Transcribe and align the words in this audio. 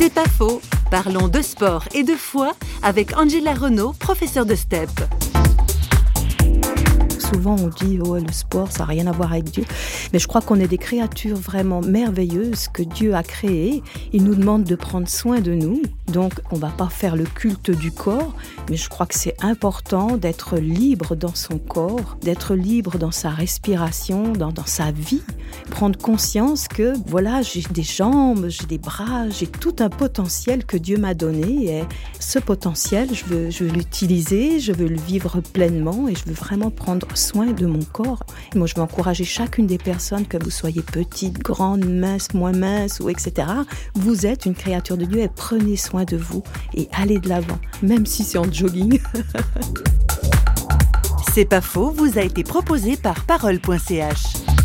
C'est 0.00 0.14
pas 0.14 0.26
faux. 0.26 0.60
Parlons 0.92 1.26
de 1.26 1.42
sport 1.42 1.82
et 1.92 2.04
de 2.04 2.14
foi 2.14 2.52
avec 2.84 3.18
Angela 3.18 3.52
Renault, 3.52 3.94
professeure 3.98 4.46
de 4.46 4.54
STEP 4.54 4.88
souvent 7.18 7.56
on 7.56 7.68
dit 7.68 7.98
oh 8.02 8.16
le 8.16 8.32
sport 8.32 8.72
ça 8.72 8.80
n'a 8.80 8.84
rien 8.86 9.06
à 9.06 9.12
voir 9.12 9.32
avec 9.32 9.44
Dieu, 9.50 9.64
mais 10.12 10.18
je 10.18 10.26
crois 10.26 10.40
qu'on 10.40 10.58
est 10.60 10.68
des 10.68 10.78
créatures 10.78 11.36
vraiment 11.36 11.82
merveilleuses 11.82 12.68
que 12.68 12.82
Dieu 12.82 13.14
a 13.14 13.22
créées. 13.22 13.82
Il 14.12 14.24
nous 14.24 14.34
demande 14.34 14.64
de 14.64 14.74
prendre 14.74 15.08
soin 15.08 15.40
de 15.40 15.52
nous, 15.52 15.82
donc 16.08 16.34
on 16.50 16.56
va 16.56 16.68
pas 16.68 16.88
faire 16.88 17.16
le 17.16 17.24
culte 17.24 17.70
du 17.70 17.92
corps, 17.92 18.34
mais 18.70 18.76
je 18.76 18.88
crois 18.88 19.06
que 19.06 19.18
c'est 19.18 19.36
important 19.42 20.16
d'être 20.16 20.56
libre 20.56 21.16
dans 21.16 21.34
son 21.34 21.58
corps, 21.58 22.16
d'être 22.22 22.54
libre 22.54 22.98
dans 22.98 23.10
sa 23.10 23.30
respiration, 23.30 24.32
dans, 24.32 24.52
sa 24.66 24.90
vie, 24.90 25.22
prendre 25.70 25.98
conscience 25.98 26.68
que 26.68 26.94
voilà 27.06 27.42
j'ai 27.42 27.62
des 27.70 27.82
jambes, 27.82 28.48
j'ai 28.48 28.66
des 28.66 28.78
bras, 28.78 29.28
j'ai 29.28 29.46
tout 29.46 29.76
un 29.80 29.88
potentiel 29.88 30.64
que 30.64 30.76
Dieu 30.76 30.96
m'a 30.96 31.14
donné 31.14 31.78
et 31.78 31.84
ce 32.18 32.38
potentiel 32.38 33.08
je 33.12 33.24
veux, 33.24 33.68
l'utiliser, 33.68 34.60
je 34.60 34.72
veux 34.72 34.88
le 34.88 34.96
vivre 34.96 35.40
pleinement 35.40 36.08
et 36.08 36.14
je 36.14 36.24
veux 36.26 36.34
vraiment 36.34 36.70
prendre 36.70 37.06
soin 37.16 37.46
de 37.52 37.66
mon 37.66 37.82
corps. 37.92 38.24
Moi, 38.54 38.66
je 38.66 38.74
veux 38.74 38.82
encourager 38.82 39.24
chacune 39.24 39.66
des 39.66 39.78
personnes, 39.78 40.26
que 40.26 40.42
vous 40.42 40.50
soyez 40.50 40.82
petite, 40.82 41.38
grande, 41.38 41.84
mince, 41.84 42.34
moins 42.34 42.52
mince, 42.52 43.00
ou 43.00 43.08
etc. 43.08 43.48
Vous 43.94 44.26
êtes 44.26 44.46
une 44.46 44.54
créature 44.54 44.96
de 44.96 45.04
Dieu 45.04 45.20
et 45.20 45.28
prenez 45.28 45.76
soin 45.76 45.97
de 46.04 46.16
vous 46.16 46.42
et 46.74 46.88
allez 46.92 47.18
de 47.18 47.28
l'avant, 47.28 47.58
même 47.82 48.06
si 48.06 48.24
c'est 48.24 48.38
en 48.38 48.50
jogging. 48.50 49.00
c'est 51.32 51.44
pas 51.44 51.60
faux, 51.60 51.90
vous 51.90 52.18
a 52.18 52.22
été 52.22 52.42
proposé 52.42 52.96
par 52.96 53.24
parole.ch. 53.24 54.57